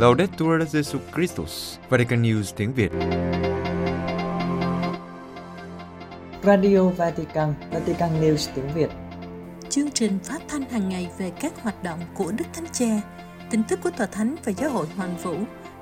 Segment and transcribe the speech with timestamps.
[0.00, 2.90] Laudetur Jesus Christus, Vatican News tiếng Việt.
[6.42, 8.90] Radio Vatican, Vatican News tiếng Việt.
[9.68, 13.00] Chương trình phát thanh hàng ngày về các hoạt động của Đức Thánh Cha,
[13.50, 15.34] tin tức của Tòa Thánh và Giáo hội Hoàn Vũ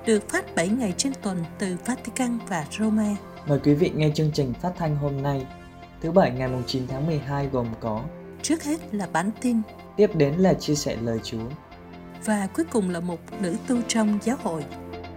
[0.06, 3.16] được phát 7 ngày trên tuần từ Vatican và Roma.
[3.46, 5.46] Mời quý vị nghe chương trình phát thanh hôm nay,
[6.02, 8.02] thứ Bảy ngày 9 tháng 12 gồm có
[8.42, 9.60] Trước hết là bản tin
[9.96, 11.48] Tiếp đến là chia sẻ lời Chúa
[12.24, 14.64] và cuối cùng là một nữ tu trong giáo hội.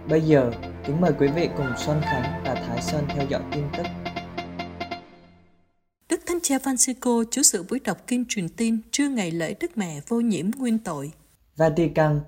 [0.08, 0.52] Bây giờ,
[0.86, 3.86] kính mời quý vị cùng Xuân Khánh và Thái Sơn theo dõi tin tức.
[6.08, 9.78] Đức Thánh Cha Francisco chủ sự buổi đọc kinh truyền tin trưa ngày lễ Đức
[9.78, 11.12] Mẹ vô nhiễm nguyên tội.
[11.56, 12.20] Vatican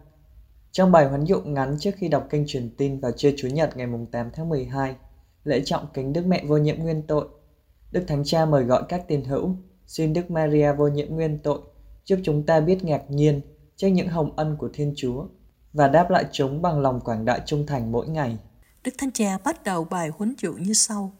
[0.73, 3.77] Trong bài huấn dụng ngắn trước khi đọc kinh truyền tin vào trưa Chủ nhật
[3.77, 4.95] ngày 8 tháng 12,
[5.45, 7.29] lễ trọng kính Đức Mẹ vô nhiễm nguyên tội,
[7.93, 11.61] Đức Thánh Cha mời gọi các tín hữu, xin Đức Maria vô nhiễm nguyên tội,
[12.05, 13.41] giúp chúng ta biết ngạc nhiên
[13.77, 15.27] trước những hồng ân của Thiên Chúa
[15.73, 18.39] và đáp lại chúng bằng lòng quảng đại trung thành mỗi ngày.
[18.85, 21.13] Đức Thánh Cha bắt đầu bài huấn dụ như sau.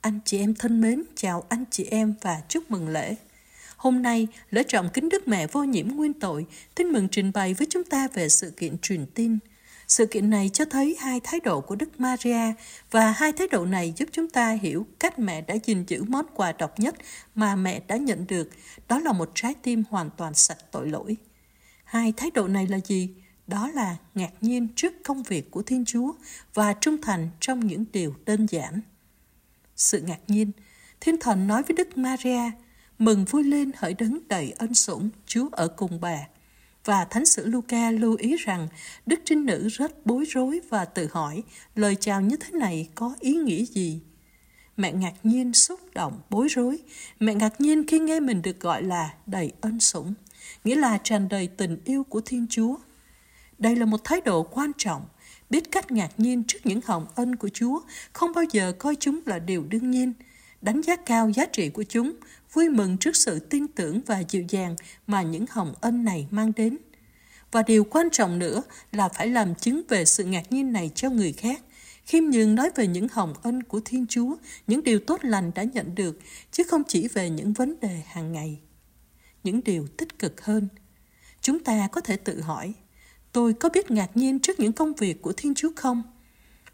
[0.00, 3.16] Anh chị em thân mến, chào anh chị em và chúc mừng lễ.
[3.76, 7.54] Hôm nay, lễ trọng kính Đức Mẹ vô nhiễm nguyên tội, tin mừng trình bày
[7.54, 9.38] với chúng ta về sự kiện truyền tin.
[9.88, 12.52] Sự kiện này cho thấy hai thái độ của Đức Maria
[12.90, 16.26] và hai thái độ này giúp chúng ta hiểu cách mẹ đã gìn giữ món
[16.34, 16.94] quà độc nhất
[17.34, 18.50] mà mẹ đã nhận được,
[18.88, 21.16] đó là một trái tim hoàn toàn sạch tội lỗi.
[21.86, 23.10] Hai thái độ này là gì?
[23.46, 26.12] Đó là ngạc nhiên trước công việc của Thiên Chúa
[26.54, 28.80] và trung thành trong những điều đơn giản.
[29.76, 30.50] Sự ngạc nhiên,
[31.00, 32.50] Thiên Thần nói với Đức Maria,
[32.98, 36.18] mừng vui lên hỡi đấng đầy ân sủng, Chúa ở cùng bà.
[36.84, 38.68] Và Thánh sử Luca lưu ý rằng
[39.06, 41.42] Đức Trinh Nữ rất bối rối và tự hỏi
[41.74, 44.00] lời chào như thế này có ý nghĩa gì?
[44.76, 46.78] Mẹ ngạc nhiên, xúc động, bối rối.
[47.20, 50.14] Mẹ ngạc nhiên khi nghe mình được gọi là đầy ân sủng
[50.64, 52.76] nghĩa là tràn đầy tình yêu của Thiên Chúa.
[53.58, 55.06] Đây là một thái độ quan trọng,
[55.50, 57.80] biết cách ngạc nhiên trước những hồng ân của Chúa,
[58.12, 60.12] không bao giờ coi chúng là điều đương nhiên,
[60.62, 62.12] đánh giá cao giá trị của chúng,
[62.52, 64.76] vui mừng trước sự tin tưởng và dịu dàng
[65.06, 66.78] mà những hồng ân này mang đến.
[67.52, 68.62] Và điều quan trọng nữa
[68.92, 71.60] là phải làm chứng về sự ngạc nhiên này cho người khác,
[72.06, 75.62] khiêm nhường nói về những hồng ân của Thiên Chúa, những điều tốt lành đã
[75.62, 76.18] nhận được,
[76.52, 78.58] chứ không chỉ về những vấn đề hàng ngày
[79.46, 80.68] những điều tích cực hơn.
[81.40, 82.74] Chúng ta có thể tự hỏi,
[83.32, 86.02] tôi có biết ngạc nhiên trước những công việc của Thiên Chúa không?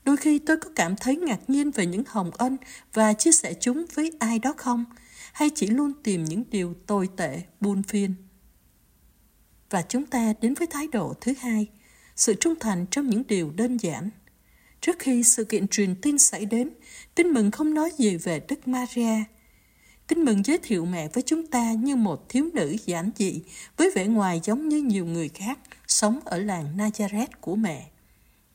[0.04, 2.56] Đôi khi tôi có cảm thấy ngạc nhiên về những hồng ân
[2.92, 4.84] và chia sẻ chúng với ai đó không?
[5.32, 8.14] Hay chỉ luôn tìm những điều tồi tệ, buồn phiền?
[9.70, 11.66] Và chúng ta đến với thái độ thứ hai,
[12.16, 14.10] sự trung thành trong những điều đơn giản.
[14.80, 16.70] Trước khi sự kiện truyền tin xảy đến,
[17.14, 19.24] tin mừng không nói gì về Đức Maria,
[20.14, 23.42] Tin mừng giới thiệu mẹ với chúng ta như một thiếu nữ giản dị,
[23.76, 25.58] với vẻ ngoài giống như nhiều người khác,
[25.88, 27.90] sống ở làng Nazareth của mẹ.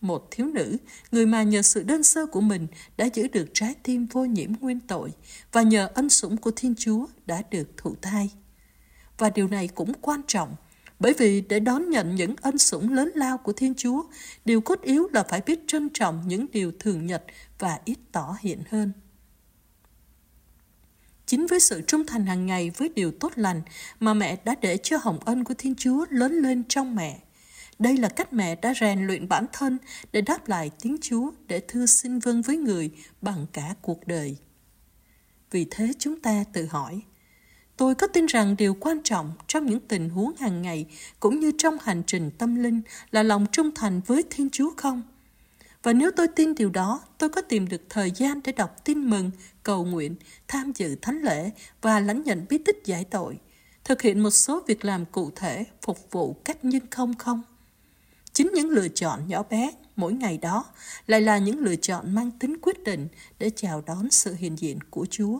[0.02, 0.78] Một thiếu nữ,
[1.12, 2.68] người mà nhờ sự đơn sơ của mình
[2.98, 5.12] đã giữ được trái tim vô nhiễm nguyên tội
[5.52, 8.30] và nhờ ân sủng của Thiên Chúa đã được thụ thai.
[9.18, 10.56] Và điều này cũng quan trọng,
[11.00, 14.04] bởi vì để đón nhận những ân sủng lớn lao của Thiên Chúa,
[14.46, 17.24] điều cốt yếu là phải biết trân trọng những điều thường nhật
[17.60, 18.92] và ít tỏ hiện hơn.
[21.28, 23.62] Chính với sự trung thành hàng ngày với điều tốt lành
[24.00, 27.20] mà mẹ đã để cho hồng ân của Thiên Chúa lớn lên trong mẹ.
[27.80, 29.78] Đây là cách mẹ đã rèn luyện bản thân
[30.12, 34.38] để đáp lại tiếng Chúa để thưa xin vâng với người bằng cả cuộc đời.
[35.52, 37.02] Vì thế chúng ta tự hỏi,
[37.78, 40.86] tôi có tin rằng điều quan trọng trong những tình huống hàng ngày
[41.20, 45.04] cũng như trong hành trình tâm linh là lòng trung thành với Thiên Chúa không?
[45.88, 49.10] Và nếu tôi tin điều đó, tôi có tìm được thời gian để đọc tin
[49.10, 49.32] mừng,
[49.64, 50.16] cầu nguyện,
[50.48, 53.40] tham dự thánh lễ và lãnh nhận bí tích giải tội,
[53.84, 57.42] thực hiện một số việc làm cụ thể, phục vụ cách nhân không không?
[58.34, 60.66] Chính những lựa chọn nhỏ bé mỗi ngày đó
[61.08, 63.08] lại là những lựa chọn mang tính quyết định
[63.40, 65.40] để chào đón sự hiện diện của Chúa.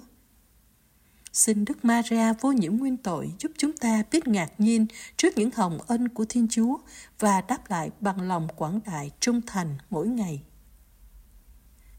[1.34, 4.86] Xin Đức Maria vô nhiễm nguyên tội giúp chúng ta biết ngạc nhiên
[5.18, 6.78] trước những hồng ân của Thiên Chúa
[7.20, 10.42] và đáp lại bằng lòng quảng đại trung thành mỗi ngày.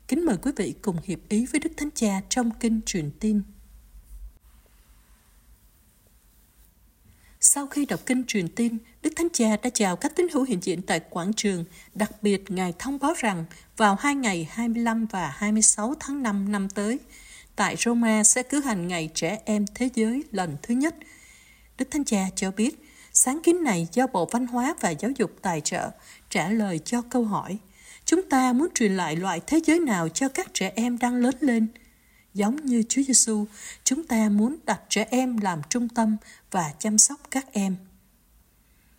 [0.08, 3.42] Kính mời quý vị cùng hiệp ý với Đức Thánh Cha trong kinh truyền tin.
[7.40, 10.58] Sau khi đọc kinh truyền tin, Đức Thánh Cha đã chào các tín hữu hiện
[10.62, 11.64] diện tại quảng trường,
[11.94, 13.44] đặc biệt Ngài thông báo rằng
[13.76, 16.98] vào hai ngày 25 và 26 tháng 5 năm tới,
[17.58, 20.94] tại Roma sẽ cử hành Ngày Trẻ Em Thế Giới lần thứ nhất.
[21.78, 22.82] Đức Thánh Cha cho biết,
[23.12, 25.90] sáng kiến này do Bộ Văn hóa và Giáo dục tài trợ,
[26.30, 27.58] trả lời cho câu hỏi
[28.04, 31.34] Chúng ta muốn truyền lại loại thế giới nào cho các trẻ em đang lớn
[31.40, 31.66] lên?
[32.34, 33.44] Giống như Chúa Giêsu,
[33.84, 36.16] chúng ta muốn đặt trẻ em làm trung tâm
[36.50, 37.76] và chăm sóc các em.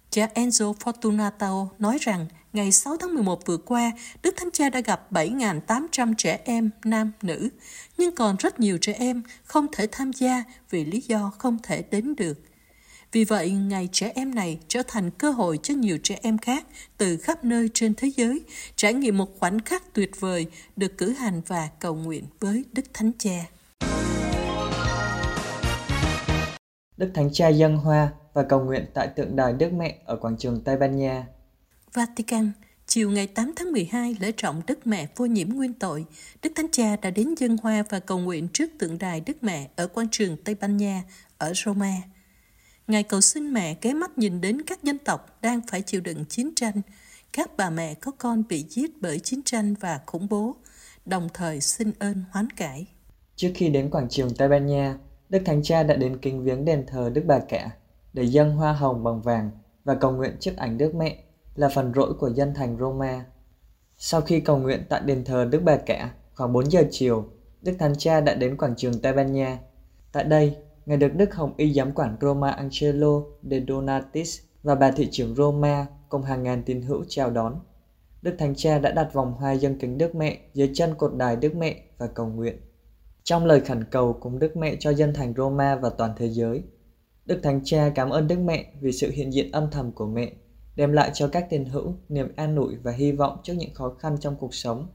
[0.10, 3.92] Cha Enzo Fortunato nói rằng ngày 6 tháng 11 vừa qua,
[4.24, 7.50] Đức Thánh Cha đã gặp 7.800 trẻ em nam nữ,
[7.98, 11.84] nhưng còn rất nhiều trẻ em không thể tham gia vì lý do không thể
[11.92, 12.40] đến được.
[13.12, 16.68] Vì vậy, ngày trẻ em này trở thành cơ hội cho nhiều trẻ em khác
[16.98, 18.42] từ khắp nơi trên thế giới
[18.76, 22.86] trải nghiệm một khoảnh khắc tuyệt vời được cử hành và cầu nguyện với Đức
[22.94, 23.46] Thánh Cha.
[26.98, 30.38] Đức Thánh Cha dân hoa và cầu nguyện tại tượng đài Đức Mẹ ở quảng
[30.38, 31.28] trường Tây Ban Nha.
[31.94, 32.52] Vatican,
[32.88, 36.06] chiều ngày 8 tháng 12 lễ trọng Đức Mẹ vô nhiễm nguyên tội,
[36.44, 39.70] Đức Thánh Cha đã đến dân hoa và cầu nguyện trước tượng đài Đức Mẹ
[39.76, 41.04] ở quảng trường Tây Ban Nha
[41.38, 41.94] ở Roma.
[42.88, 46.26] Ngài cầu xin mẹ ghé mắt nhìn đến các dân tộc đang phải chịu đựng
[46.26, 46.82] chiến tranh,
[47.34, 50.56] các bà mẹ có con bị giết bởi chiến tranh và khủng bố,
[51.06, 52.86] đồng thời xin ơn hoán cải.
[53.36, 54.98] Trước khi đến quảng trường Tây Ban Nha,
[55.30, 57.70] Đức Thánh Cha đã đến kính viếng đền thờ Đức Bà Cả
[58.14, 59.52] để dâng hoa hồng bằng vàng
[59.84, 61.24] và cầu nguyện trước ảnh Đức Mẹ
[61.56, 63.26] là phần rỗi của dân thành Roma.
[63.98, 67.26] Sau khi cầu nguyện tại đền thờ Đức Bà Cả khoảng 4 giờ chiều,
[67.62, 69.60] Đức Thánh Cha đã đến quảng trường Tây Ban Nha.
[70.12, 70.58] Tại đây,
[70.90, 75.36] Ngài được Đức Hồng Y giám quản Roma Angelo de Donatis và bà thị trưởng
[75.36, 77.60] Roma cùng hàng ngàn tín hữu chào đón.
[78.22, 81.36] Đức Thánh Cha đã đặt vòng hoa dân kính Đức Mẹ dưới chân cột đài
[81.36, 82.58] Đức Mẹ và cầu nguyện.
[83.24, 86.64] Trong lời khẩn cầu cùng Đức Mẹ cho dân thành Roma và toàn thế giới,
[87.26, 90.32] Đức Thánh Cha cảm ơn Đức Mẹ vì sự hiện diện âm thầm của mẹ,
[90.80, 93.96] đem lại cho các tiền hữu niềm an ủi và hy vọng trước những khó
[94.00, 94.88] khăn trong cuộc sống.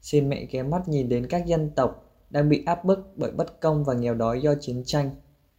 [0.00, 3.60] Xin mẹ ghé mắt nhìn đến các dân tộc đang bị áp bức bởi bất
[3.60, 5.10] công và nghèo đói do chiến tranh,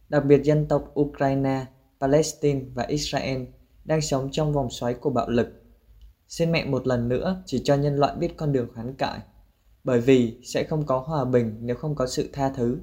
[0.08, 1.66] đặc biệt dân tộc Ukraine,
[2.00, 3.42] Palestine và Israel
[3.84, 5.48] đang sống trong vòng xoáy của bạo lực.
[6.28, 9.18] Xin mẹ một lần nữa chỉ cho nhân loại biết con đường hoán cải,
[9.84, 12.78] bởi vì sẽ không có hòa bình nếu không có sự tha thứ,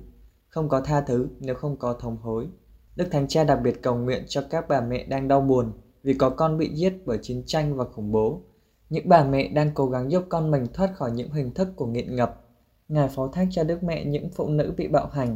[0.48, 2.48] không có tha thứ nếu không có thống hối.
[2.96, 5.74] Đức Thánh Cha đặc biệt cầu nguyện cho các bà mẹ đang đau buồn
[6.04, 8.42] vì có con bị giết bởi chiến tranh và khủng bố.
[8.90, 11.86] Những bà mẹ đang cố gắng giúp con mình thoát khỏi những hình thức của
[11.86, 12.44] nghiện ngập
[12.88, 15.36] Ngài phó thác cho Đức Mẹ những phụ nữ bị bạo hành.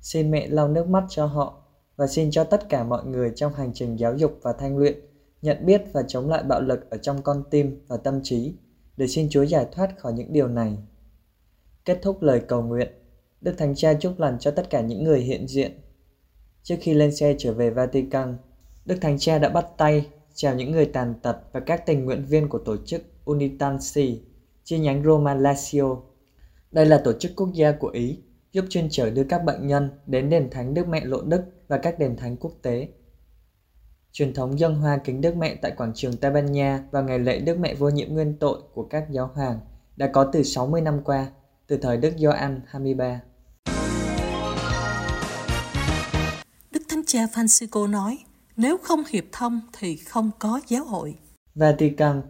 [0.00, 1.62] Xin mẹ lau nước mắt cho họ
[1.96, 4.98] và xin cho tất cả mọi người trong hành trình giáo dục và thanh luyện
[5.42, 8.54] nhận biết và chống lại bạo lực ở trong con tim và tâm trí
[8.96, 10.78] để xin Chúa giải thoát khỏi những điều này.
[11.84, 12.88] Kết thúc lời cầu nguyện,
[13.40, 15.80] Đức Thánh Cha chúc lành cho tất cả những người hiện diện.
[16.62, 18.36] Trước khi lên xe trở về Vatican,
[18.86, 22.24] Đức Thánh Cha đã bắt tay chào những người tàn tật và các tình nguyện
[22.28, 24.22] viên của tổ chức Unitansi,
[24.64, 26.00] chi nhánh Roma Lazio
[26.70, 28.18] đây là tổ chức quốc gia của Ý,
[28.52, 31.78] giúp chuyên chở đưa các bệnh nhân đến đền thánh Đức Mẹ Lộ Đức và
[31.78, 32.88] các đền thánh quốc tế.
[34.12, 37.18] Truyền thống dân hoa kính Đức Mẹ tại quảng trường Tây Ban Nha và ngày
[37.18, 39.60] lễ Đức Mẹ vô nhiễm nguyên tội của các giáo hoàng
[39.96, 41.26] đã có từ 60 năm qua,
[41.66, 43.20] từ thời Đức Gioan 23.
[46.70, 48.18] Đức Thánh Cha Francisco nói,
[48.56, 51.14] nếu không hiệp thông thì không có giáo hội.
[51.54, 52.22] Vatican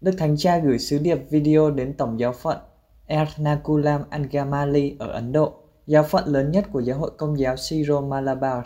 [0.00, 2.58] Đức Thánh Cha gửi sứ điệp video đến Tổng giáo phận
[3.06, 5.54] Ernakulam Angamali ở Ấn Độ,
[5.86, 8.64] giáo phận lớn nhất của giáo hội công giáo Siro Malabar,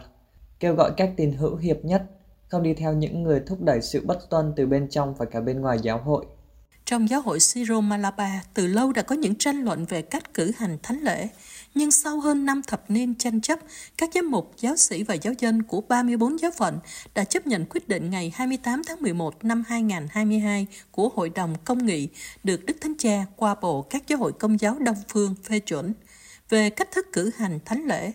[0.61, 2.03] kêu gọi các tín hữu hiệp nhất
[2.49, 5.41] không đi theo những người thúc đẩy sự bất tuân từ bên trong và cả
[5.41, 6.27] bên ngoài giáo hội.
[6.85, 10.53] Trong giáo hội Siro Malabar, từ lâu đã có những tranh luận về cách cử
[10.57, 11.29] hành thánh lễ,
[11.75, 13.59] nhưng sau hơn 5 thập niên tranh chấp,
[13.99, 16.79] các giám mục, giáo sĩ và giáo dân của 34 giáo phận
[17.15, 21.87] đã chấp nhận quyết định ngày 28 tháng 11 năm 2022 của Hội đồng Công
[21.87, 22.09] nghị
[22.45, 25.93] được Đức Thánh Cha qua bộ các giáo hội công giáo Đông Phương phê chuẩn
[26.49, 28.13] về cách thức cử hành thánh lễ.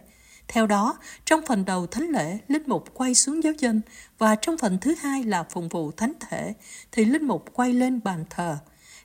[0.47, 3.81] Theo đó, trong phần đầu thánh lễ, linh mục quay xuống giáo dân
[4.17, 6.53] và trong phần thứ hai là phụng vụ thánh thể,
[6.91, 8.57] thì linh mục quay lên bàn thờ.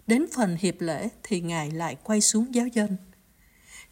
[0.06, 2.96] Đến phần hiệp lễ thì Ngài lại quay xuống giáo dân.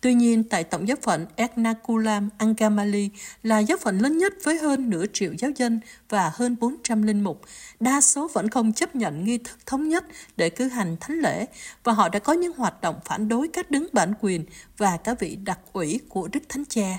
[0.00, 3.11] Tuy nhiên, tại Tổng giáo phận Ernakulam Angamali
[3.43, 7.25] là giáo phận lớn nhất với hơn nửa triệu giáo dân và hơn 400 linh
[7.25, 7.43] mục,
[7.81, 10.05] đa số vẫn không chấp nhận nghi thức thống nhất
[10.37, 11.47] để cử hành thánh lễ
[11.85, 14.45] và họ đã có những hoạt động phản đối các đứng bản quyền
[14.76, 16.99] và các vị đặc ủy của Đức Thánh Cha.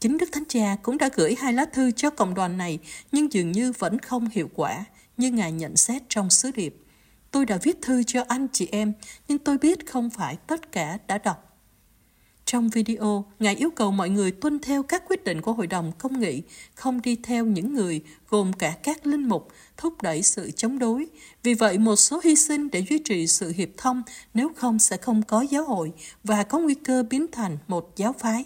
[0.00, 2.78] Chính Đức Thánh Cha cũng đã gửi hai lá thư cho cộng đoàn này
[3.12, 4.84] nhưng dường như vẫn không hiệu quả,
[5.16, 6.76] như Ngài nhận xét trong sứ điệp.
[7.30, 8.92] Tôi đã viết thư cho anh chị em,
[9.28, 11.47] nhưng tôi biết không phải tất cả đã đọc.
[12.50, 15.92] Trong video, Ngài yêu cầu mọi người tuân theo các quyết định của Hội đồng
[15.98, 16.42] Công nghị,
[16.74, 21.06] không đi theo những người gồm cả các linh mục thúc đẩy sự chống đối.
[21.42, 24.02] Vì vậy, một số hy sinh để duy trì sự hiệp thông,
[24.34, 25.92] nếu không sẽ không có giáo hội
[26.24, 28.44] và có nguy cơ biến thành một giáo phái.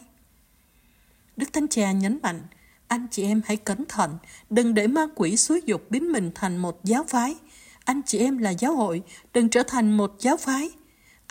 [1.37, 2.43] Đức Thánh Cha nhấn mạnh,
[2.89, 4.19] anh chị em hãy cẩn thận,
[4.51, 7.35] đừng để ma quỷ xúi dục biến mình thành một giáo phái.
[7.85, 10.71] Anh chị em là giáo hội, đừng trở thành một giáo phái.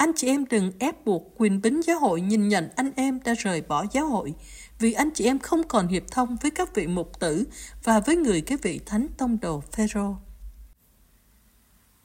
[0.01, 3.33] Anh chị em đừng ép buộc quyền bính giáo hội nhìn nhận anh em đã
[3.33, 4.33] rời bỏ giáo hội,
[4.79, 7.43] vì anh chị em không còn hiệp thông với các vị mục tử
[7.83, 10.15] và với người cái vị thánh tông đồ Phêrô.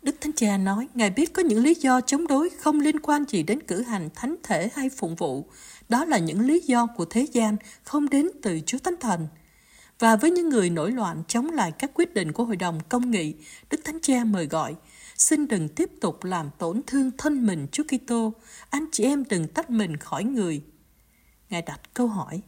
[0.02, 3.24] Đức Thánh Cha nói, Ngài biết có những lý do chống đối không liên quan
[3.28, 5.46] gì đến cử hành thánh thể hay phụng vụ.
[5.88, 9.28] Đó là những lý do của thế gian, không đến từ Chúa Thánh Thần.
[9.98, 13.10] Và với những người nổi loạn chống lại các quyết định của Hội đồng Công
[13.10, 13.34] nghị,
[13.70, 14.74] Đức Thánh Cha mời gọi,
[15.18, 18.32] xin đừng tiếp tục làm tổn thương thân mình Chúa Kitô,
[18.70, 20.62] anh chị em đừng tách mình khỏi người.
[21.50, 22.40] Ngài đặt câu hỏi,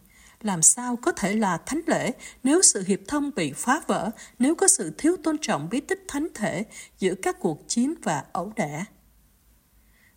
[0.42, 4.54] làm sao có thể là thánh lễ nếu sự hiệp thông bị phá vỡ, nếu
[4.54, 6.64] có sự thiếu tôn trọng bí tích thánh thể
[6.98, 8.84] giữa các cuộc chiến và ẩu đả?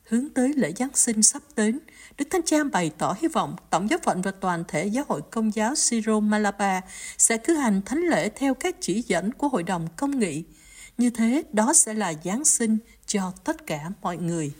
[0.03, 1.79] Hướng tới lễ Giáng sinh sắp đến,
[2.17, 5.21] Đức Thánh Cha bày tỏ hy vọng Tổng giáo phận và toàn thể giáo hội
[5.31, 6.81] công giáo Siro Malaba
[7.17, 10.43] sẽ cử hành thánh lễ theo các chỉ dẫn của Hội đồng Công nghị.
[10.97, 14.51] Như thế, đó sẽ là Giáng sinh cho tất cả mọi người.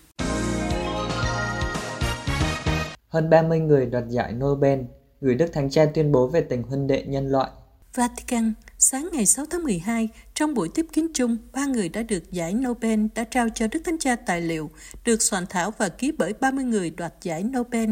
[3.10, 4.80] Hơn 30 người đoạt giải Nobel
[5.22, 7.52] gửi Đức Thánh Cha tuyên bố về tình huynh đệ nhân loại.
[7.96, 12.32] Vatican, sáng ngày 6 tháng 12, trong buổi tiếp kiến chung, ba người đã được
[12.32, 14.70] giải Nobel đã trao cho Đức Thánh Cha tài liệu,
[15.06, 17.90] được soạn thảo và ký bởi 30 người đoạt giải Nobel,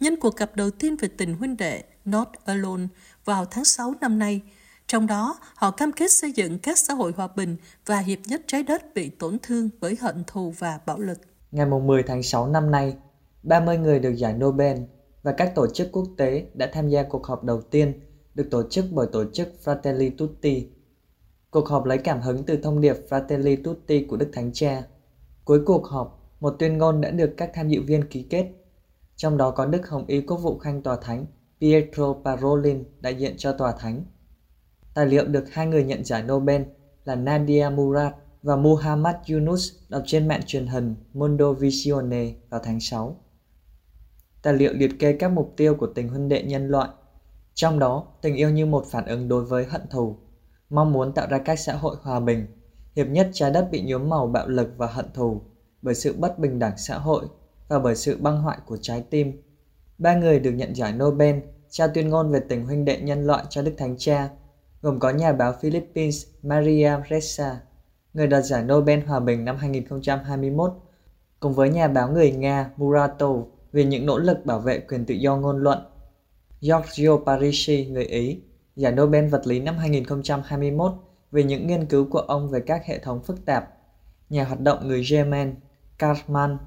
[0.00, 2.86] nhân cuộc gặp đầu tiên về tình huynh đệ Not Alone
[3.24, 4.40] vào tháng 6 năm nay.
[4.90, 7.56] Trong đó, họ cam kết xây dựng các xã hội hòa bình
[7.86, 11.18] và hiệp nhất trái đất bị tổn thương bởi hận thù và bạo lực.
[11.50, 12.96] Ngày 10 tháng 6 năm nay,
[13.42, 14.78] 30 người được giải Nobel
[15.22, 18.00] và các tổ chức quốc tế đã tham gia cuộc họp đầu tiên
[18.34, 20.68] được tổ chức bởi tổ chức Fratelli Tutti.
[21.50, 24.82] Cuộc họp lấy cảm hứng từ thông điệp Fratelli Tutti của Đức Thánh Cha.
[25.44, 28.50] Cuối cuộc họp, một tuyên ngôn đã được các tham dự viên ký kết.
[29.16, 31.26] Trong đó có Đức Hồng Y Quốc vụ Khanh Tòa Thánh
[31.60, 34.04] Pietro Parolin đại diện cho Tòa Thánh.
[34.94, 36.62] Tài liệu được hai người nhận giải Nobel
[37.04, 42.80] là Nadia Murad và Muhammad Yunus đọc trên mạng truyền hình Mondo Visione vào tháng
[42.80, 43.16] 6.
[44.42, 46.88] Tài liệu liệt kê các mục tiêu của tình huynh đệ nhân loại
[47.54, 50.16] trong đó, tình yêu như một phản ứng đối với hận thù,
[50.70, 52.46] mong muốn tạo ra các xã hội hòa bình,
[52.96, 55.42] hiệp nhất trái đất bị nhuốm màu bạo lực và hận thù
[55.82, 57.26] bởi sự bất bình đẳng xã hội
[57.68, 59.42] và bởi sự băng hoại của trái tim.
[59.98, 61.38] Ba người được nhận giải Nobel
[61.70, 64.30] trao tuyên ngôn về tình huynh đệ nhân loại cho Đức Thánh Cha,
[64.82, 67.60] gồm có nhà báo Philippines Maria Ressa,
[68.14, 70.72] người đoạt giải Nobel Hòa bình năm 2021,
[71.40, 73.34] cùng với nhà báo người Nga Murato
[73.72, 75.78] vì những nỗ lực bảo vệ quyền tự do ngôn luận
[76.60, 78.42] Giorgio Parisi, người Ý,
[78.76, 80.92] giải Nobel vật lý năm 2021
[81.30, 83.68] vì những nghiên cứu của ông về các hệ thống phức tạp.
[84.28, 85.54] Nhà hoạt động người Yemen,
[85.98, 86.58] Karman,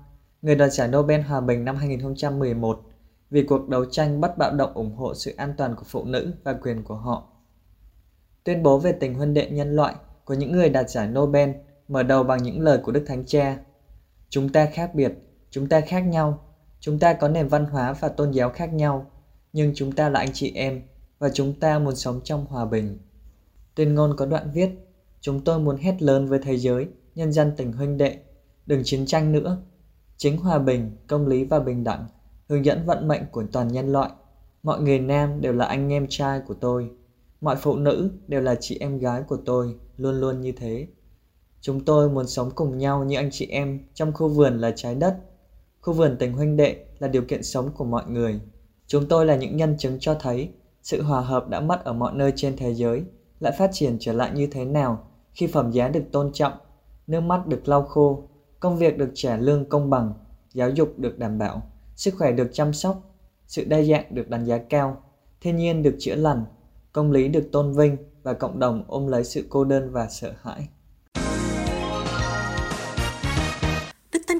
[0.41, 2.82] người đoạt giải Nobel Hòa bình năm 2011
[3.29, 6.34] vì cuộc đấu tranh bất bạo động ủng hộ sự an toàn của phụ nữ
[6.43, 7.33] và quyền của họ.
[8.44, 9.96] Tuyên bố về tình huynh đệ nhân loại
[10.26, 11.50] của những người đạt giải Nobel
[11.88, 13.58] mở đầu bằng những lời của Đức Thánh Cha.
[14.30, 15.12] Chúng ta khác biệt,
[15.50, 16.40] chúng ta khác nhau,
[16.80, 19.12] chúng ta có nền văn hóa và tôn giáo khác nhau,
[19.54, 20.82] nhưng chúng ta là anh chị em
[21.20, 22.98] và chúng ta muốn sống trong hòa bình.
[23.76, 24.70] Tuyên ngôn có đoạn viết,
[25.22, 28.18] chúng tôi muốn hét lớn với thế giới, nhân dân tình huynh đệ,
[28.66, 29.58] đừng chiến tranh nữa.
[30.18, 32.06] Chính hòa bình, công lý và bình đẳng,
[32.50, 34.10] hướng dẫn vận mệnh của toàn nhân loại.
[34.64, 36.90] Mọi người nam đều là anh em trai của tôi.
[37.44, 40.88] Mọi phụ nữ đều là chị em gái của tôi, luôn luôn như thế.
[41.62, 44.96] Chúng tôi muốn sống cùng nhau như anh chị em trong khu vườn là trái
[44.96, 45.18] đất.
[45.82, 48.40] Khu vườn tình huynh đệ là điều kiện sống của mọi người.
[48.88, 50.50] Chúng tôi là những nhân chứng cho thấy
[50.84, 53.04] sự hòa hợp đã mất ở mọi nơi trên thế giới
[53.40, 56.54] lại phát triển trở lại như thế nào khi phẩm giá được tôn trọng,
[57.08, 58.28] nước mắt được lau khô,
[58.60, 60.14] công việc được trả lương công bằng,
[60.54, 61.62] giáo dục được đảm bảo,
[61.96, 65.04] sức khỏe được chăm sóc, sự đa dạng được đánh giá cao,
[65.42, 66.46] thiên nhiên được chữa lành,
[66.94, 70.34] công lý được tôn vinh và cộng đồng ôm lấy sự cô đơn và sợ
[70.42, 70.68] hãi.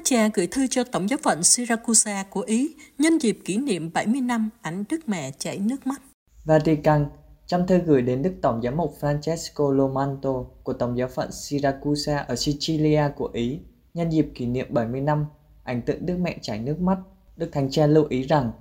[0.04, 4.20] cha gửi thư cho Tổng giáo phận Siracusa của Ý nhân dịp kỷ niệm 70
[4.20, 6.02] năm ảnh Đức Mẹ chảy nước mắt.
[6.44, 7.06] Vatican
[7.46, 12.18] trong thư gửi đến Đức Tổng giám mục Francesco Lomanto của Tổng giáo phận Siracusa
[12.18, 13.60] ở Sicilia của Ý
[13.94, 15.26] nhân dịp kỷ niệm 70 năm
[15.64, 16.98] ảnh tượng Đức Mẹ chảy nước mắt,
[17.36, 18.52] Đức Thánh Cha lưu ý rằng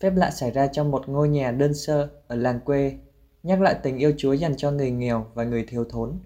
[0.00, 2.98] phép lạ xảy ra trong một ngôi nhà đơn sơ ở làng quê,
[3.42, 6.18] nhắc lại tình yêu Chúa dành cho người nghèo và người thiếu thốn.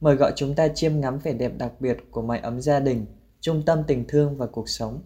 [0.00, 3.06] Mời gọi chúng ta chiêm ngắm vẻ đẹp đặc biệt của mái ấm gia đình
[3.40, 5.02] trung tâm tình thương và cuộc sống.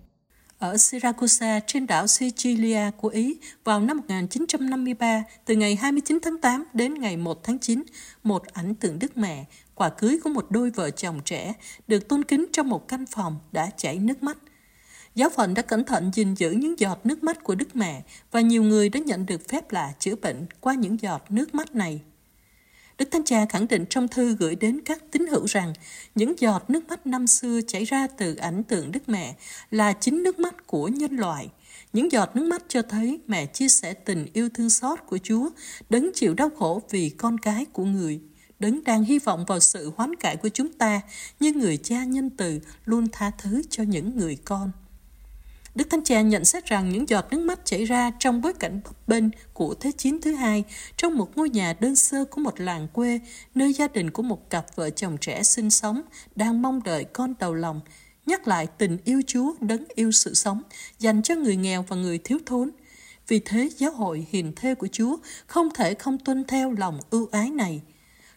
[0.59, 6.65] Ở Syracuse trên đảo Sicilia của Ý vào năm 1953, từ ngày 29 tháng 8
[6.75, 7.83] đến ngày 1 tháng 9,
[8.23, 11.55] một ảnh tượng Đức Mẹ, quả cưới của một đôi vợ chồng trẻ,
[11.87, 14.39] được tôn kính trong một căn phòng đã chảy nước mắt.
[15.15, 18.41] Giáo phận đã cẩn thận gìn giữ những giọt nước mắt của Đức Mẹ và
[18.41, 22.01] nhiều người đã nhận được phép lạ chữa bệnh qua những giọt nước mắt này.
[22.99, 25.73] Đức Thánh Cha khẳng định trong thư gửi đến các tín hữu rằng
[26.15, 29.35] những giọt nước mắt năm xưa chảy ra từ ảnh tượng Đức Mẹ
[29.71, 31.49] là chính nước mắt của nhân loại.
[31.93, 35.51] Những giọt nước mắt cho thấy mẹ chia sẻ tình yêu thương xót của Chúa,
[35.91, 38.21] đấng chịu đau khổ vì con cái của người.
[38.59, 41.01] đấng đang hy vọng vào sự hoán cải của chúng ta
[41.41, 44.71] như người cha nhân từ luôn tha thứ cho những người con.
[45.75, 48.81] Đức Thánh Cha nhận xét rằng những giọt nước mắt chảy ra trong bối cảnh
[48.85, 50.65] bấp bênh của Thế chiến thứ hai
[50.97, 53.21] trong một ngôi nhà đơn sơ của một làng quê,
[53.55, 56.03] nơi gia đình của một cặp vợ chồng trẻ sinh sống,
[56.37, 57.81] đang mong đợi con đầu lòng,
[58.27, 60.63] nhắc lại tình yêu Chúa đấng yêu sự sống,
[60.99, 62.71] dành cho người nghèo và người thiếu thốn.
[63.29, 67.29] Vì thế giáo hội hiền thê của Chúa không thể không tuân theo lòng ưu
[67.33, 67.83] ái này–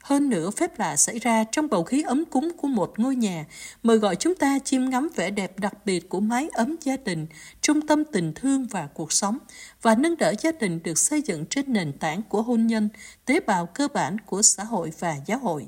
[0.05, 3.45] hơn nữa, phép lạ xảy ra trong bầu khí ấm cúng của một ngôi nhà,
[3.83, 7.27] mời gọi chúng ta chiêm ngắm vẻ đẹp đặc biệt của mái ấm gia đình,
[7.61, 9.37] trung tâm tình thương và cuộc sống,
[9.81, 12.89] và nâng đỡ gia đình được xây dựng trên nền tảng của hôn nhân,
[13.25, 15.67] tế bào cơ bản của xã hội và giáo hội.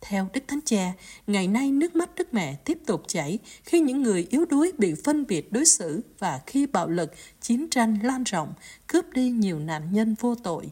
[0.00, 0.92] Theo Đức Thánh Cha,
[1.26, 4.94] ngày nay nước mắt Đức Mẹ tiếp tục chảy khi những người yếu đuối bị
[5.04, 8.52] phân biệt đối xử và khi bạo lực, chiến tranh lan rộng,
[8.86, 10.70] cướp đi nhiều nạn nhân vô tội.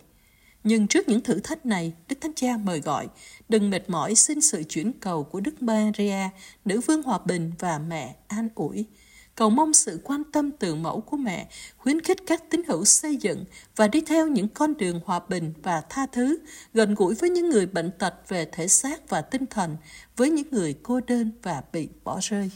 [0.65, 3.09] Nhưng trước những thử thách này, Đức Thánh Cha mời gọi,
[3.49, 6.29] đừng mệt mỏi xin sự chuyển cầu của Đức Maria,
[6.65, 8.87] nữ vương hòa bình và mẹ an ủi.
[9.35, 13.17] Cầu mong sự quan tâm từ mẫu của mẹ, khuyến khích các tín hữu xây
[13.17, 13.45] dựng
[13.77, 16.39] và đi theo những con đường hòa bình và tha thứ,
[16.75, 19.77] gần gũi với những người bệnh tật về thể xác và tinh thần,
[20.17, 22.51] với những người cô đơn và bị bỏ rơi.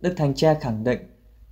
[0.00, 0.98] Đức Thánh Cha khẳng định,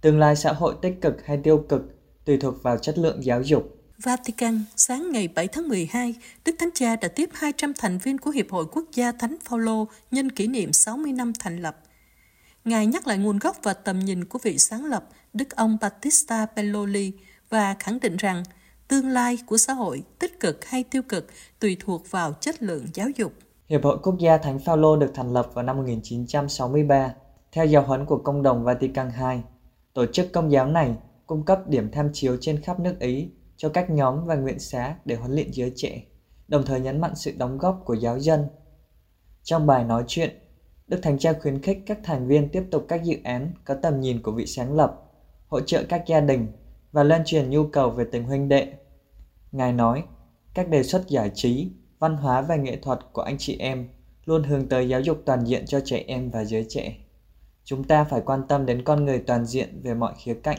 [0.01, 1.98] tương lai xã hội tích cực hay tiêu cực
[2.29, 3.77] tùy thuộc vào chất lượng giáo dục.
[4.03, 8.31] Vatican, sáng ngày 7 tháng 12, Đức Thánh Cha đã tiếp 200 thành viên của
[8.31, 11.77] Hiệp hội Quốc gia Thánh Phaolô nhân kỷ niệm 60 năm thành lập.
[12.65, 16.47] Ngài nhắc lại nguồn gốc và tầm nhìn của vị sáng lập Đức ông Battista
[16.47, 17.13] Pelloli
[17.51, 18.43] và khẳng định rằng
[18.89, 21.27] tương lai của xã hội tích cực hay tiêu cực
[21.59, 23.33] tùy thuộc vào chất lượng giáo dục.
[23.69, 27.15] Hiệp hội Quốc gia Thánh Phaolô được thành lập vào năm 1963
[27.53, 29.39] theo giáo huấn của Công đồng Vatican II.
[29.95, 30.95] Tổ chức công giáo này
[31.29, 34.97] cung cấp điểm tham chiếu trên khắp nước Ý cho các nhóm và nguyện xá
[35.05, 36.03] để huấn luyện giới trẻ,
[36.49, 38.47] đồng thời nhấn mạnh sự đóng góp của giáo dân.
[39.43, 40.31] Trong bài nói chuyện,
[40.87, 44.01] Đức Thánh Cha khuyến khích các thành viên tiếp tục các dự án có tầm
[44.01, 45.03] nhìn của vị sáng lập,
[45.47, 46.47] hỗ trợ các gia đình
[46.93, 48.73] và lan truyền nhu cầu về tình huynh đệ.
[49.53, 50.05] Ngài nói,
[50.55, 53.89] các đề xuất giải trí, văn hóa và nghệ thuật của anh chị em
[54.25, 56.97] luôn hướng tới giáo dục toàn diện cho trẻ em và giới trẻ.
[57.65, 60.59] Chúng ta phải quan tâm đến con người toàn diện về mọi khía cạnh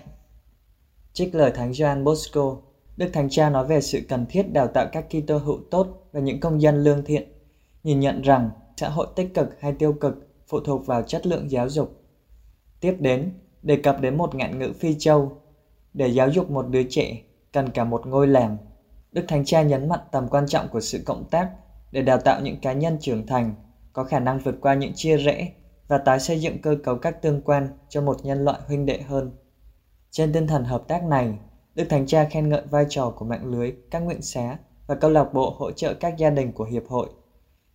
[1.13, 2.58] Trích lời Thánh Gioan Bosco,
[2.98, 6.19] Đức Thánh Cha nói về sự cần thiết đào tạo các Kitô hữu tốt và
[6.19, 7.32] những công dân lương thiện,
[7.84, 11.52] nhìn nhận rằng xã hội tích cực hay tiêu cực phụ thuộc vào chất lượng
[11.52, 12.02] giáo dục.
[12.80, 15.32] Tiếp đến, đề cập đến một ngạn ngữ phi châu,
[15.93, 17.22] để giáo dục một đứa trẻ
[17.54, 18.58] cần cả một ngôi làng.
[19.12, 21.50] Đức Thánh Cha nhấn mạnh tầm quan trọng của sự cộng tác
[21.91, 23.56] để đào tạo những cá nhân trưởng thành,
[23.93, 25.52] có khả năng vượt qua những chia rẽ
[25.88, 29.02] và tái xây dựng cơ cấu các tương quan cho một nhân loại huynh đệ
[29.02, 29.32] hơn.
[30.12, 31.39] Trên tinh thần hợp tác này,
[31.76, 35.12] Đức Thánh Cha khen ngợi vai trò của mạng lưới, các nguyện xá và câu
[35.12, 37.10] lạc bộ hỗ trợ các gia đình của Hiệp hội.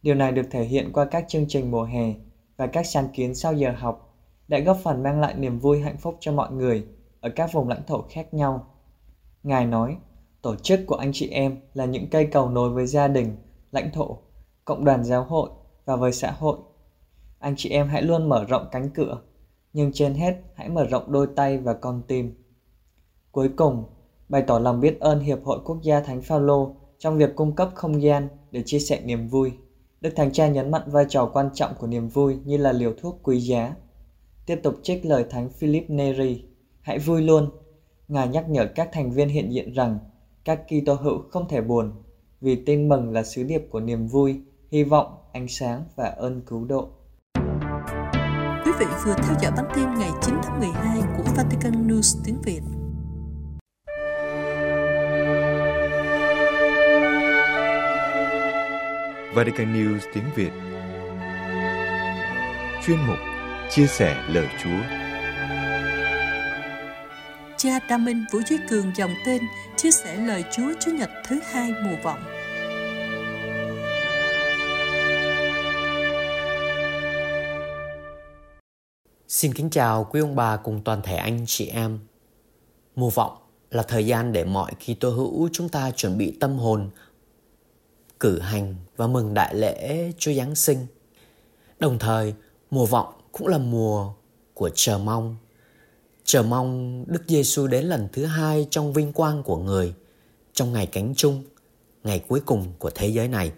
[0.02, 2.14] Điều này được thể hiện qua các chương trình mùa hè
[2.56, 4.16] và các sáng kiến sau giờ học,
[4.48, 6.86] đã góp phần mang lại niềm vui hạnh phúc cho mọi người
[7.20, 8.66] ở các vùng lãnh thổ khác nhau.
[9.42, 9.96] Ngài nói,
[10.42, 13.36] tổ chức của anh chị em là những cây cầu nối với gia đình,
[13.70, 14.18] lãnh thổ,
[14.64, 15.50] cộng đoàn giáo hội
[15.84, 16.58] và với xã hội.
[17.38, 19.20] Anh chị em hãy luôn mở rộng cánh cửa
[19.74, 22.34] nhưng trên hết hãy mở rộng đôi tay và con tim.
[23.32, 23.84] Cuối cùng,
[24.28, 27.70] bày tỏ lòng biết ơn Hiệp hội Quốc gia Thánh Phaolô trong việc cung cấp
[27.74, 29.52] không gian để chia sẻ niềm vui.
[30.00, 32.94] Đức Thánh Cha nhấn mạnh vai trò quan trọng của niềm vui như là liều
[32.98, 33.74] thuốc quý giá.
[34.46, 36.44] Tiếp tục trích lời Thánh Philip Neri,
[36.80, 37.50] hãy vui luôn.
[38.08, 39.98] Ngài nhắc nhở các thành viên hiện diện rằng
[40.44, 41.92] các Kitô hữu không thể buồn
[42.40, 46.42] vì tin mừng là sứ điệp của niềm vui, hy vọng, ánh sáng và ơn
[46.46, 46.88] cứu độ
[48.86, 52.60] vị vừa theo dõi bản tin ngày 9 tháng 12 của Vatican News tiếng Việt.
[59.34, 60.50] Vatican News tiếng Việt.
[62.86, 63.18] Chuyên mục
[63.70, 64.80] Chia sẻ lời Chúa.
[67.56, 69.42] Cha Đa Minh Vũ Duy Cường dòng tên
[69.76, 72.33] chia sẻ lời Chúa Chúa Nhật thứ hai mùa vọng
[79.36, 81.98] Xin kính chào quý ông bà cùng toàn thể anh chị em.
[82.96, 83.36] Mùa vọng
[83.70, 86.90] là thời gian để mọi khi tôi hữu chúng ta chuẩn bị tâm hồn,
[88.20, 90.86] cử hành và mừng đại lễ Chúa Giáng sinh.
[91.78, 92.34] Đồng thời,
[92.70, 94.12] mùa vọng cũng là mùa
[94.54, 95.36] của chờ mong.
[96.24, 99.94] Chờ mong Đức Giêsu đến lần thứ hai trong vinh quang của người,
[100.52, 101.42] trong ngày cánh chung,
[102.04, 103.52] ngày cuối cùng của thế giới này.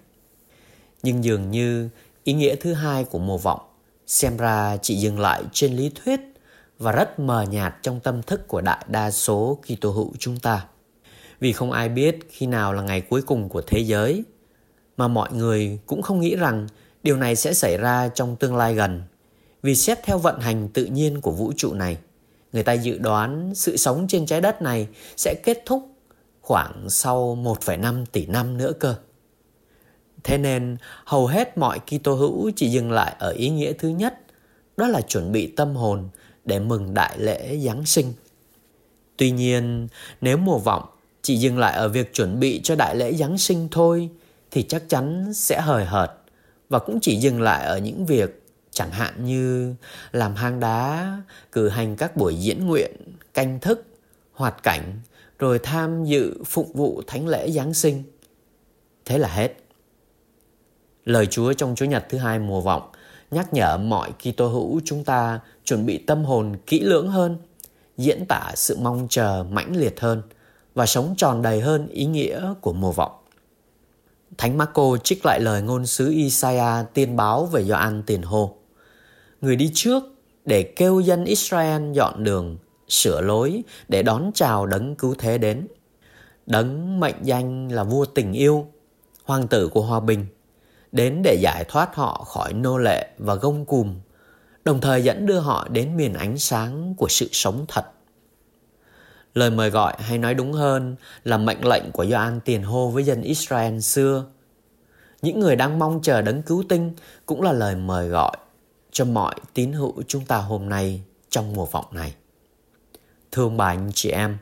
[1.02, 1.88] Nhưng dường như
[2.24, 3.65] ý nghĩa thứ hai của mùa vọng
[4.06, 6.20] xem ra chỉ dừng lại trên lý thuyết
[6.78, 10.66] và rất mờ nhạt trong tâm thức của đại đa số Kitô hữu chúng ta.
[11.40, 14.24] vì không ai biết khi nào là ngày cuối cùng của thế giới
[14.96, 16.66] mà mọi người cũng không nghĩ rằng
[17.02, 19.02] điều này sẽ xảy ra trong tương lai gần
[19.62, 21.98] vì xét theo vận hành tự nhiên của vũ trụ này
[22.52, 25.88] người ta dự đoán sự sống trên trái đất này sẽ kết thúc
[26.40, 28.94] khoảng sau 1,5 tỷ năm nữa cơ.
[30.24, 34.14] Thế nên hầu hết mọi Kitô hữu chỉ dừng lại ở ý nghĩa thứ nhất,
[34.76, 36.08] đó là chuẩn bị tâm hồn
[36.44, 38.12] để mừng đại lễ Giáng sinh.
[39.16, 39.88] Tuy nhiên,
[40.20, 40.82] nếu mùa vọng
[41.22, 44.08] chỉ dừng lại ở việc chuẩn bị cho đại lễ Giáng sinh thôi
[44.50, 46.10] thì chắc chắn sẽ hời hợt
[46.68, 49.74] và cũng chỉ dừng lại ở những việc chẳng hạn như
[50.12, 51.16] làm hang đá,
[51.52, 52.92] cử hành các buổi diễn nguyện,
[53.34, 53.86] canh thức,
[54.32, 55.00] hoạt cảnh,
[55.38, 58.02] rồi tham dự phục vụ thánh lễ Giáng sinh.
[59.04, 59.54] Thế là hết.
[61.06, 62.82] Lời Chúa trong Chúa Nhật thứ hai mùa vọng
[63.30, 67.36] nhắc nhở mọi Kitô hữu chúng ta chuẩn bị tâm hồn kỹ lưỡng hơn,
[67.96, 70.22] diễn tả sự mong chờ mãnh liệt hơn
[70.74, 73.12] và sống tròn đầy hơn ý nghĩa của mùa vọng.
[74.38, 78.56] Thánh Marco trích lại lời ngôn sứ Isaiah tiên báo về Gioan tiền hô.
[79.40, 80.04] Người đi trước
[80.44, 85.66] để kêu dân Israel dọn đường, sửa lối để đón chào đấng cứu thế đến.
[86.46, 88.66] Đấng mệnh danh là vua tình yêu,
[89.24, 90.26] hoàng tử của hòa bình,
[90.96, 94.00] đến để giải thoát họ khỏi nô lệ và gông cùm,
[94.64, 97.84] đồng thời dẫn đưa họ đến miền ánh sáng của sự sống thật.
[99.34, 103.04] Lời mời gọi hay nói đúng hơn là mệnh lệnh của Gioan tiền hô với
[103.04, 104.24] dân Israel xưa.
[105.22, 106.92] Những người đang mong chờ đấng cứu tinh
[107.26, 108.36] cũng là lời mời gọi
[108.92, 112.14] cho mọi tín hữu chúng ta hôm nay trong mùa vọng này.
[113.32, 114.38] Thương bà anh chị em,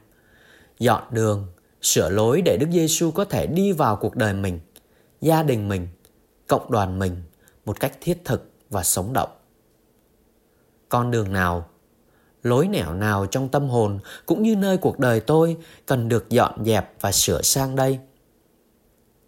[0.79, 1.47] dọn đường,
[1.83, 4.61] sửa lối để Đức Giêsu có thể đi vào cuộc đời mình,
[5.21, 5.89] gia đình mình,
[6.47, 7.23] cộng đoàn mình
[7.65, 9.31] một cách thiết thực và sống động.
[10.89, 11.69] Con đường nào,
[12.43, 16.65] lối nẻo nào trong tâm hồn cũng như nơi cuộc đời tôi cần được dọn
[16.65, 17.99] dẹp và sửa sang đây.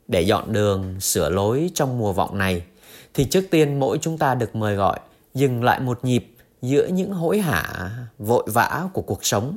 [0.08, 2.66] Để dọn đường, sửa lối trong mùa vọng này
[3.14, 5.00] thì trước tiên mỗi chúng ta được mời gọi
[5.34, 6.26] dừng lại một nhịp
[6.62, 9.56] giữa những hối hả vội vã của cuộc sống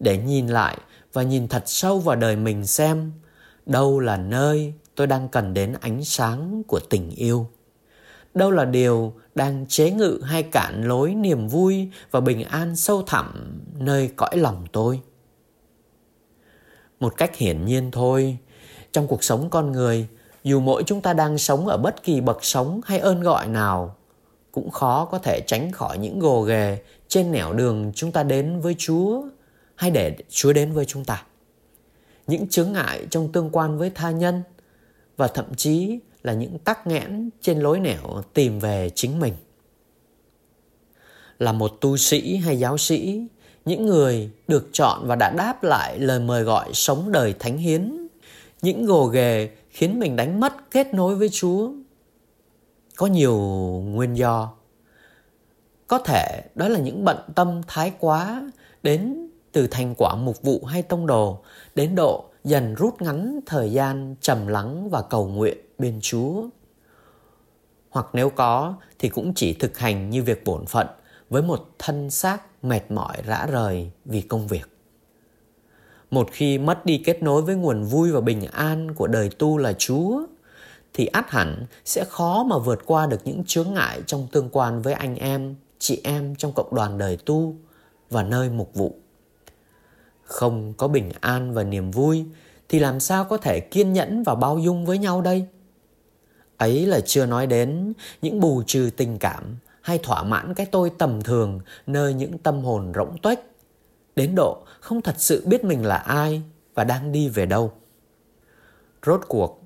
[0.00, 0.78] để nhìn lại
[1.12, 3.12] và nhìn thật sâu vào đời mình xem
[3.66, 7.46] đâu là nơi tôi đang cần đến ánh sáng của tình yêu
[8.34, 13.02] đâu là điều đang chế ngự hay cản lối niềm vui và bình an sâu
[13.02, 15.00] thẳm nơi cõi lòng tôi
[17.00, 18.38] một cách hiển nhiên thôi,
[18.92, 20.08] trong cuộc sống con người,
[20.44, 23.96] dù mỗi chúng ta đang sống ở bất kỳ bậc sống hay ơn gọi nào,
[24.52, 26.78] cũng khó có thể tránh khỏi những gồ ghề
[27.08, 29.22] trên nẻo đường chúng ta đến với Chúa
[29.74, 31.22] hay để Chúa đến với chúng ta.
[32.26, 34.42] Những chướng ngại trong tương quan với tha nhân
[35.16, 39.34] và thậm chí là những tắc nghẽn trên lối nẻo tìm về chính mình.
[41.38, 43.26] Là một tu sĩ hay giáo sĩ,
[43.64, 48.08] những người được chọn và đã đáp lại lời mời gọi sống đời thánh hiến,
[48.62, 51.70] những gồ ghề khiến mình đánh mất kết nối với Chúa
[52.96, 53.38] có nhiều
[53.86, 54.52] nguyên do
[55.86, 58.50] có thể đó là những bận tâm thái quá
[58.82, 61.38] đến từ thành quả mục vụ hay tông đồ
[61.74, 66.44] đến độ dần rút ngắn thời gian trầm lắng và cầu nguyện bên Chúa.
[67.90, 70.86] Hoặc nếu có thì cũng chỉ thực hành như việc bổn phận
[71.30, 74.68] với một thân xác mệt mỏi rã rời vì công việc.
[76.10, 79.58] Một khi mất đi kết nối với nguồn vui và bình an của đời tu
[79.58, 80.22] là Chúa
[80.94, 84.82] thì ắt hẳn sẽ khó mà vượt qua được những chướng ngại trong tương quan
[84.82, 87.54] với anh em, chị em trong cộng đoàn đời tu
[88.10, 88.94] và nơi mục vụ.
[90.26, 92.24] Không có bình an và niềm vui
[92.68, 95.46] thì làm sao có thể kiên nhẫn và bao dung với nhau đây?
[96.56, 100.90] Ấy là chưa nói đến những bù trừ tình cảm hay thỏa mãn cái tôi
[100.98, 103.38] tầm thường nơi những tâm hồn rỗng tuếch
[104.16, 106.42] đến độ không thật sự biết mình là ai
[106.74, 107.72] và đang đi về đâu.
[109.06, 109.62] Rốt cuộc,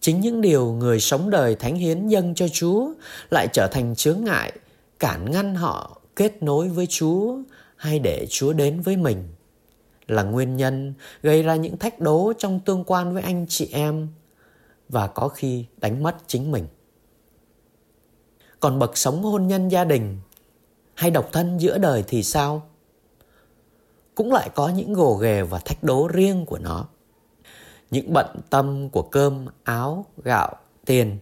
[0.00, 2.88] chính những điều người sống đời thánh hiến dâng cho Chúa
[3.30, 4.52] lại trở thành chướng ngại,
[4.98, 7.38] cản ngăn họ kết nối với Chúa
[7.76, 9.24] hay để Chúa đến với mình
[10.08, 14.08] là nguyên nhân gây ra những thách đố trong tương quan với anh chị em
[14.88, 16.66] và có khi đánh mất chính mình.
[18.60, 20.18] Còn bậc sống hôn nhân gia đình
[20.94, 22.68] hay độc thân giữa đời thì sao?
[24.14, 26.86] Cũng lại có những gồ ghề và thách đố riêng của nó
[27.90, 31.18] những bận tâm của cơm, áo, gạo, tiền,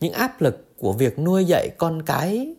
[0.00, 2.54] những áp lực của việc nuôi dạy con cái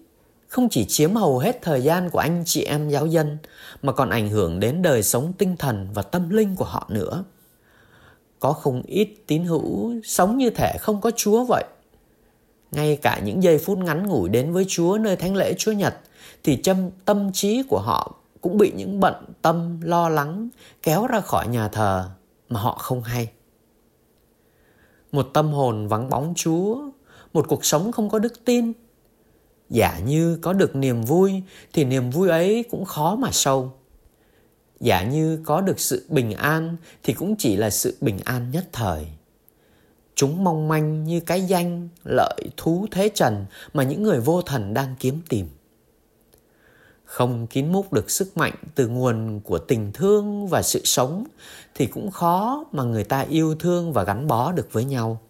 [0.49, 3.37] không chỉ chiếm hầu hết thời gian của anh chị em giáo dân
[3.81, 7.23] mà còn ảnh hưởng đến đời sống tinh thần và tâm linh của họ nữa.
[8.39, 11.63] Có không ít tín hữu sống như thể không có Chúa vậy.
[12.71, 15.95] Ngay cả những giây phút ngắn ngủi đến với Chúa nơi thánh lễ Chúa Nhật
[16.43, 20.49] thì tâm, tâm trí của họ cũng bị những bận tâm lo lắng
[20.83, 22.09] kéo ra khỏi nhà thờ
[22.49, 23.31] mà họ không hay.
[25.11, 26.81] Một tâm hồn vắng bóng Chúa,
[27.33, 28.73] một cuộc sống không có đức tin.
[29.69, 31.41] Giả như có được niềm vui
[31.73, 33.71] thì niềm vui ấy cũng khó mà sâu.
[34.79, 38.65] Giả như có được sự bình an thì cũng chỉ là sự bình an nhất
[38.71, 39.07] thời.
[40.15, 44.73] Chúng mong manh như cái danh, lợi, thú thế trần mà những người vô thần
[44.73, 45.47] đang kiếm tìm
[47.09, 51.23] không kín múc được sức mạnh từ nguồn của tình thương và sự sống
[51.75, 55.21] thì cũng khó mà người ta yêu thương và gắn bó được với nhau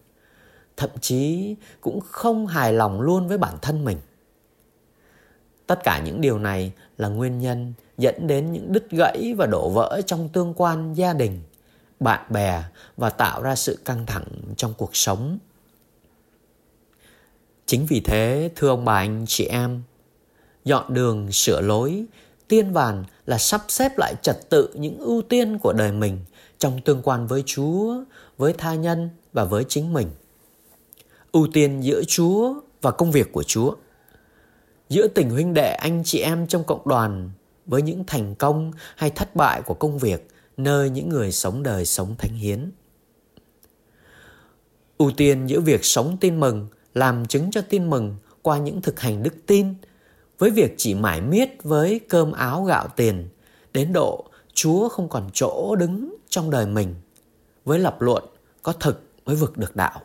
[0.77, 3.97] thậm chí cũng không hài lòng luôn với bản thân mình
[5.69, 9.69] tất cả những điều này là nguyên nhân dẫn đến những đứt gãy và đổ
[9.69, 11.39] vỡ trong tương quan gia đình,
[11.99, 12.63] bạn bè
[12.97, 14.27] và tạo ra sự căng thẳng
[14.57, 15.37] trong cuộc sống.
[17.65, 19.81] Chính vì thế, thưa ông bà, anh chị em,
[20.65, 22.05] dọn đường, sửa lối,
[22.47, 26.19] tiên vàn là sắp xếp lại trật tự những ưu tiên của đời mình
[26.57, 27.95] trong tương quan với chúa,
[28.37, 30.07] với tha nhân và với chính mình.
[31.31, 33.75] Ưu tiên giữa chúa và công việc của chúa
[34.89, 37.31] giữa tình huynh đệ, anh chị em trong cộng đoàn,
[37.65, 41.85] với những thành công hay thất bại của công việc, nơi những người sống đời
[41.85, 42.71] sống thánh hiến.
[44.97, 48.99] Ưu tiên giữa việc sống tin mừng, làm chứng cho tin mừng qua những thực
[48.99, 49.73] hành đức tin,
[50.39, 53.29] với việc chỉ mải miết với cơm áo gạo tiền,
[53.73, 56.95] đến độ chúa không còn chỗ đứng trong đời mình,
[57.65, 58.23] với lập luận
[58.63, 60.01] có thực mới vực được đạo.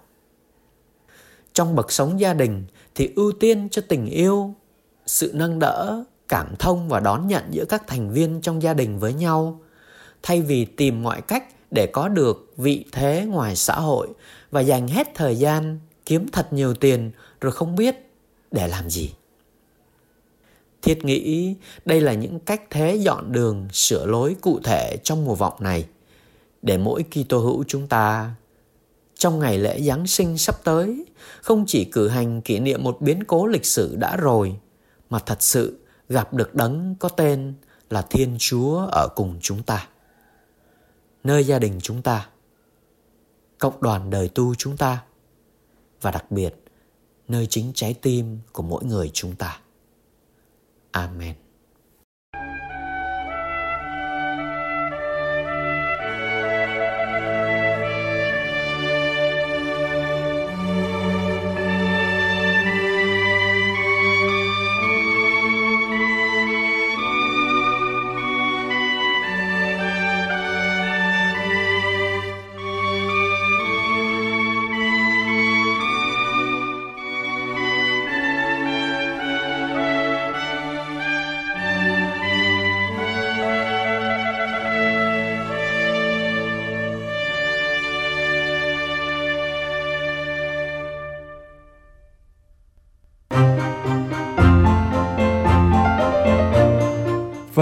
[1.52, 4.54] Trong bậc sống gia đình thì ưu tiên cho tình yêu
[5.06, 8.98] sự nâng đỡ, cảm thông và đón nhận giữa các thành viên trong gia đình
[8.98, 9.60] với nhau.
[10.22, 14.08] Thay vì tìm mọi cách để có được vị thế ngoài xã hội
[14.50, 18.10] và dành hết thời gian, kiếm thật nhiều tiền rồi không biết
[18.50, 19.12] để làm gì.
[20.82, 25.34] Thiết nghĩ đây là những cách thế dọn đường, sửa lối cụ thể trong mùa
[25.34, 25.86] vọng này.
[26.62, 28.34] Để mỗi Kitô hữu chúng ta,
[29.14, 31.04] trong ngày lễ Giáng sinh sắp tới,
[31.42, 34.56] không chỉ cử hành kỷ niệm một biến cố lịch sử đã rồi
[35.14, 37.54] mà thật sự gặp được đấng có tên
[37.90, 39.88] là Thiên Chúa ở cùng chúng ta.
[41.24, 42.28] Nơi gia đình chúng ta,
[43.58, 45.04] cộng đoàn đời tu chúng ta
[46.00, 46.54] và đặc biệt
[47.28, 49.60] nơi chính trái tim của mỗi người chúng ta.
[50.90, 51.43] Amen.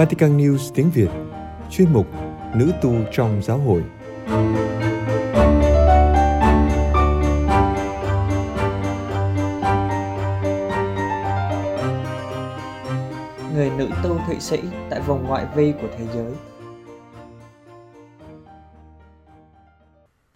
[0.03, 1.09] Vatican News tiếng Việt
[1.71, 2.07] Chuyên mục
[2.55, 3.83] Nữ tu trong giáo hội.
[13.53, 14.57] Người nữ tu Thụy Sĩ
[14.89, 16.31] tại vùng ngoại vi của thế giới.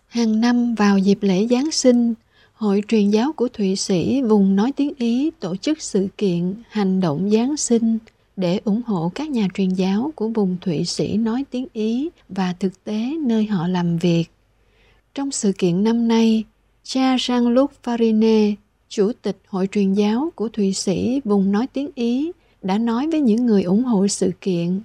[0.08, 2.14] Hàng năm vào dịp lễ Giáng sinh,
[2.54, 7.00] Hội truyền giáo của Thụy Sĩ vùng nói tiếng Ý tổ chức sự kiện hành
[7.00, 7.98] động Giáng sinh–
[8.38, 12.54] để ủng hộ các nhà truyền giáo của vùng Thụy Sĩ nói tiếng Ý và
[12.60, 14.26] thực tế nơi họ làm việc.
[15.14, 16.44] Trong sự kiện năm nay,
[16.84, 18.54] cha Jean-Luc Farine,
[18.90, 23.22] Chủ tịch Hội truyền giáo của Thụy Sĩ vùng nói tiếng Ý, đã nói với
[23.22, 24.82] những người ủng hộ sự kiện.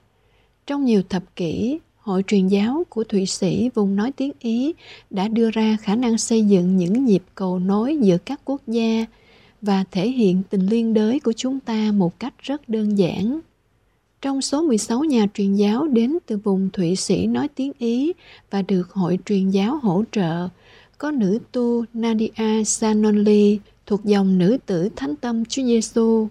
[0.67, 4.73] Trong nhiều thập kỷ, Hội truyền giáo của Thụy Sĩ vùng nói tiếng Ý
[5.11, 9.07] đã đưa ra khả năng xây dựng những nhịp cầu nối giữa các quốc gia
[9.63, 13.41] và thể hiện tình liên đới của chúng ta một cách rất đơn giản.
[14.21, 18.13] Trong số 16 nhà truyền giáo đến từ vùng Thụy Sĩ nói tiếng Ý
[18.51, 20.49] và được hội truyền giáo hỗ trợ,
[20.99, 26.29] có nữ tu Nadia Sanonli thuộc dòng nữ tử Thánh Tâm Chúa Giêsu.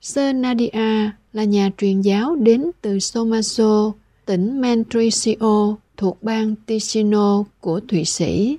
[0.00, 3.92] Sơ Nadia là nhà truyền giáo đến từ Somaso,
[4.26, 8.58] tỉnh Mentricio thuộc bang Ticino của Thụy Sĩ.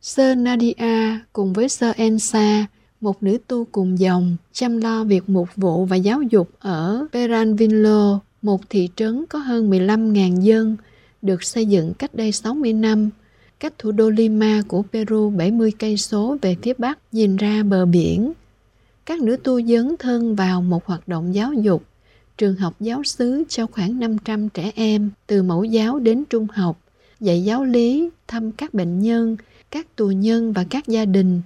[0.00, 2.66] Sơ Nadia cùng với Sơ Ensa
[3.00, 8.20] một nữ tu cùng dòng chăm lo việc mục vụ và giáo dục ở Peranvillo,
[8.42, 10.76] một thị trấn có hơn 15.000 dân,
[11.22, 13.10] được xây dựng cách đây 60 năm,
[13.60, 17.86] cách thủ đô Lima của Peru 70 cây số về phía bắc nhìn ra bờ
[17.86, 18.32] biển.
[19.06, 21.82] Các nữ tu dấn thân vào một hoạt động giáo dục,
[22.38, 26.80] trường học giáo xứ cho khoảng 500 trẻ em từ mẫu giáo đến trung học
[27.20, 29.36] dạy giáo lý, thăm các bệnh nhân,
[29.70, 31.40] các tù nhân và các gia đình.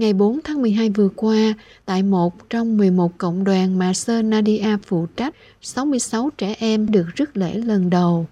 [0.00, 4.76] Ngày 4 tháng 12 vừa qua, tại một trong 11 cộng đoàn mà Sơ Nadia
[4.86, 8.26] phụ trách, 66 trẻ em được rước lễ lần đầu.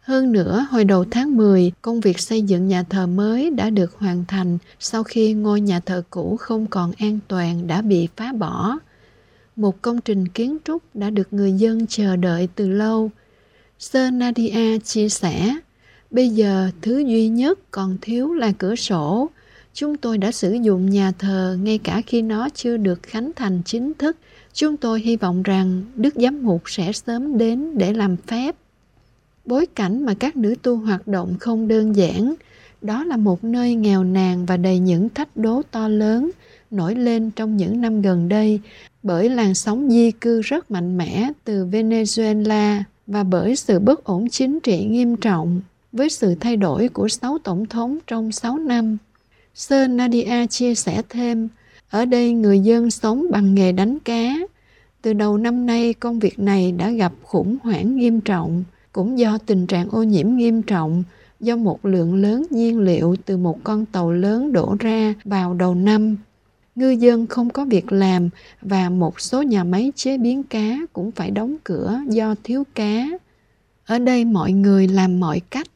[0.00, 3.94] Hơn nữa, hồi đầu tháng 10, công việc xây dựng nhà thờ mới đã được
[3.98, 8.32] hoàn thành sau khi ngôi nhà thờ cũ không còn an toàn đã bị phá
[8.32, 8.78] bỏ.
[9.56, 13.10] Một công trình kiến trúc đã được người dân chờ đợi từ lâu.
[13.78, 15.56] Sơ Nadia chia sẻ,
[16.10, 19.30] bây giờ thứ duy nhất còn thiếu là cửa sổ.
[19.76, 23.62] Chúng tôi đã sử dụng nhà thờ ngay cả khi nó chưa được khánh thành
[23.64, 24.16] chính thức.
[24.52, 28.56] Chúng tôi hy vọng rằng Đức Giám mục sẽ sớm đến để làm phép
[29.44, 32.34] bối cảnh mà các nữ tu hoạt động không đơn giản
[32.82, 36.30] đó là một nơi nghèo nàn và đầy những thách đố to lớn
[36.70, 38.60] nổi lên trong những năm gần đây
[39.02, 44.28] bởi làn sóng di cư rất mạnh mẽ từ Venezuela và bởi sự bất ổn
[44.28, 45.60] chính trị nghiêm trọng
[45.92, 48.96] với sự thay đổi của sáu tổng thống trong sáu năm.
[49.56, 51.48] Sơ Nadia chia sẻ thêm,
[51.90, 54.34] ở đây người dân sống bằng nghề đánh cá.
[55.02, 58.64] Từ đầu năm nay công việc này đã gặp khủng hoảng nghiêm trọng–
[58.96, 61.02] cũng do tình trạng ô nhiễm nghiêm trọng
[61.40, 65.74] do một lượng lớn nhiên liệu từ một con tàu lớn đổ ra vào đầu
[65.74, 66.16] năm.
[66.74, 68.28] Ngư dân không có việc làm
[68.62, 73.06] và một số nhà máy chế biến cá cũng phải đóng cửa do thiếu cá.
[73.86, 75.66] Ở đây mọi người làm mọi cách.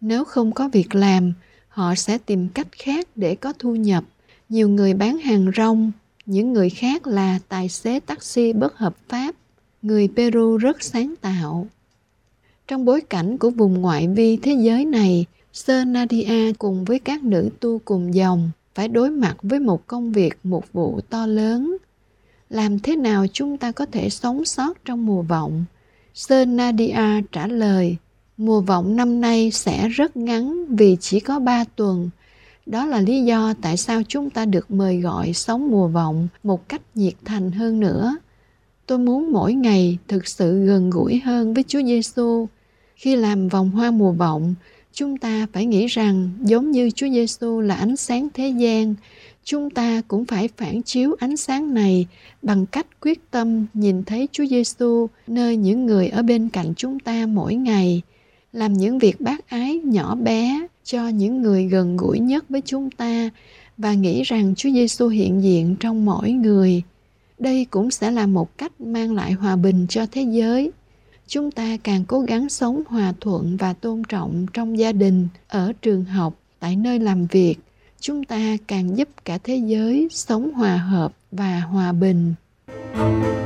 [0.00, 1.32] Nếu không có việc làm,
[1.76, 4.04] họ sẽ tìm cách khác để có thu nhập.
[4.48, 5.92] Nhiều người bán hàng rong,
[6.26, 9.34] những người khác là tài xế taxi bất hợp pháp.
[9.82, 11.66] Người Peru rất sáng tạo.
[12.68, 17.24] Trong bối cảnh của vùng ngoại vi thế giới này, Sơ Nadia cùng với các
[17.24, 21.76] nữ tu cùng dòng phải đối mặt với một công việc một vụ to lớn.
[22.50, 25.64] Làm thế nào chúng ta có thể sống sót trong mùa vọng?
[26.14, 27.96] Sơ Nadia trả lời,
[28.36, 32.10] mùa vọng năm nay sẽ rất ngắn vì chỉ có ba tuần.
[32.66, 36.68] Đó là lý do tại sao chúng ta được mời gọi sống mùa vọng một
[36.68, 38.16] cách nhiệt thành hơn nữa.
[38.86, 42.46] Tôi muốn mỗi ngày thực sự gần gũi hơn với Chúa Giêsu
[42.96, 44.54] khi làm vòng hoa mùa vọng,
[44.92, 48.94] chúng ta phải nghĩ rằng giống như Chúa Giêsu là ánh sáng thế gian,
[49.44, 52.06] chúng ta cũng phải phản chiếu ánh sáng này
[52.42, 57.00] bằng cách quyết tâm nhìn thấy Chúa Giêsu nơi những người ở bên cạnh chúng
[57.00, 58.02] ta mỗi ngày,
[58.56, 62.90] làm những việc bác ái nhỏ bé cho những người gần gũi nhất với chúng
[62.90, 63.30] ta
[63.78, 66.82] và nghĩ rằng Chúa Giêsu hiện diện trong mỗi người.
[67.38, 70.70] Đây cũng sẽ là một cách mang lại hòa bình cho thế giới.
[71.26, 75.72] Chúng ta càng cố gắng sống hòa thuận và tôn trọng trong gia đình, ở
[75.82, 77.56] trường học, tại nơi làm việc.
[78.00, 82.34] Chúng ta càng giúp cả thế giới sống hòa hợp và hòa bình.
[82.96, 83.45] thank you